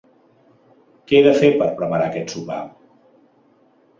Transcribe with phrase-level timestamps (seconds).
[1.09, 2.59] Què he de fer per preparar aquest sopar?